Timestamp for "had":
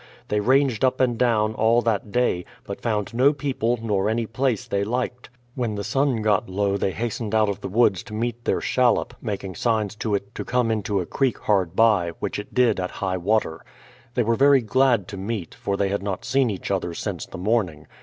15.89-16.01